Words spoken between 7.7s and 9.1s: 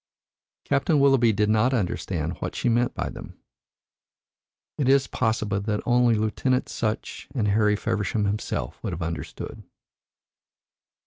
Feversham himself would have